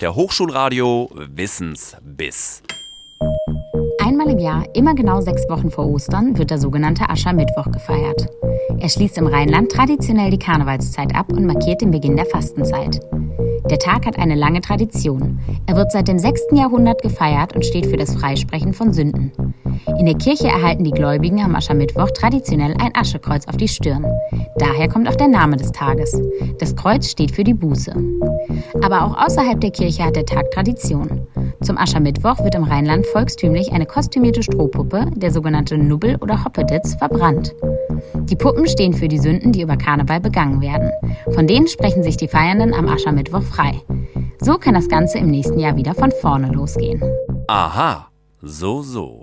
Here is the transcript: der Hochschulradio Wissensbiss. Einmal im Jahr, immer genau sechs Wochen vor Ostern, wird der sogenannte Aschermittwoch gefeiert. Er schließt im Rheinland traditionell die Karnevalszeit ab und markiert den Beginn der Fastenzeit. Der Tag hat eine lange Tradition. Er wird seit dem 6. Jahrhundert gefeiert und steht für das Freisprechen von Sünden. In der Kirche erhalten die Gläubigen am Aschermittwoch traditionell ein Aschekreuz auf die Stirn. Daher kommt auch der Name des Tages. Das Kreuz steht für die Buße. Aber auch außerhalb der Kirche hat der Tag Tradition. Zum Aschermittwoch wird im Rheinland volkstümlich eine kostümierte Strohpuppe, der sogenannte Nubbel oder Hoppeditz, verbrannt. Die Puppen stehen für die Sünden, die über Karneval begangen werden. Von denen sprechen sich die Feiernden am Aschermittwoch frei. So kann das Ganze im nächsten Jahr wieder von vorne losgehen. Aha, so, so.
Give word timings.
der 0.00 0.14
Hochschulradio 0.14 1.10
Wissensbiss. 1.14 2.62
Einmal 3.98 4.30
im 4.30 4.38
Jahr, 4.38 4.64
immer 4.74 4.94
genau 4.94 5.20
sechs 5.20 5.48
Wochen 5.48 5.70
vor 5.70 5.86
Ostern, 5.86 6.36
wird 6.36 6.50
der 6.50 6.58
sogenannte 6.58 7.08
Aschermittwoch 7.08 7.70
gefeiert. 7.72 8.28
Er 8.78 8.88
schließt 8.88 9.16
im 9.18 9.26
Rheinland 9.26 9.72
traditionell 9.72 10.30
die 10.30 10.38
Karnevalszeit 10.38 11.14
ab 11.14 11.32
und 11.32 11.46
markiert 11.46 11.80
den 11.80 11.90
Beginn 11.90 12.16
der 12.16 12.26
Fastenzeit. 12.26 13.00
Der 13.70 13.78
Tag 13.80 14.06
hat 14.06 14.18
eine 14.18 14.36
lange 14.36 14.60
Tradition. 14.60 15.40
Er 15.66 15.76
wird 15.76 15.90
seit 15.90 16.06
dem 16.06 16.20
6. 16.20 16.48
Jahrhundert 16.52 17.02
gefeiert 17.02 17.54
und 17.56 17.64
steht 17.64 17.86
für 17.86 17.96
das 17.96 18.14
Freisprechen 18.14 18.72
von 18.72 18.92
Sünden. 18.92 19.32
In 19.98 20.06
der 20.06 20.14
Kirche 20.14 20.46
erhalten 20.46 20.84
die 20.84 20.92
Gläubigen 20.92 21.42
am 21.42 21.56
Aschermittwoch 21.56 22.10
traditionell 22.12 22.74
ein 22.78 22.92
Aschekreuz 22.94 23.48
auf 23.48 23.56
die 23.56 23.66
Stirn. 23.66 24.06
Daher 24.56 24.88
kommt 24.88 25.08
auch 25.08 25.16
der 25.16 25.28
Name 25.28 25.56
des 25.56 25.72
Tages. 25.72 26.20
Das 26.58 26.76
Kreuz 26.76 27.10
steht 27.10 27.32
für 27.32 27.44
die 27.44 27.54
Buße. 27.54 27.92
Aber 28.82 29.04
auch 29.04 29.16
außerhalb 29.16 29.60
der 29.60 29.72
Kirche 29.72 30.04
hat 30.04 30.16
der 30.16 30.26
Tag 30.26 30.50
Tradition. 30.52 31.26
Zum 31.62 31.76
Aschermittwoch 31.76 32.44
wird 32.44 32.54
im 32.54 32.64
Rheinland 32.64 33.04
volkstümlich 33.06 33.72
eine 33.72 33.86
kostümierte 33.86 34.42
Strohpuppe, 34.42 35.06
der 35.16 35.32
sogenannte 35.32 35.76
Nubbel 35.76 36.16
oder 36.20 36.44
Hoppeditz, 36.44 36.94
verbrannt. 36.94 37.54
Die 38.14 38.36
Puppen 38.36 38.66
stehen 38.66 38.94
für 38.94 39.08
die 39.08 39.18
Sünden, 39.18 39.52
die 39.52 39.62
über 39.62 39.76
Karneval 39.76 40.20
begangen 40.20 40.60
werden. 40.60 40.90
Von 41.34 41.46
denen 41.46 41.68
sprechen 41.68 42.02
sich 42.02 42.16
die 42.16 42.28
Feiernden 42.28 42.74
am 42.74 42.88
Aschermittwoch 42.88 43.42
frei. 43.42 43.80
So 44.40 44.58
kann 44.58 44.74
das 44.74 44.88
Ganze 44.88 45.18
im 45.18 45.30
nächsten 45.30 45.58
Jahr 45.58 45.76
wieder 45.76 45.94
von 45.94 46.12
vorne 46.20 46.52
losgehen. 46.52 47.02
Aha, 47.48 48.08
so, 48.42 48.82
so. 48.82 49.14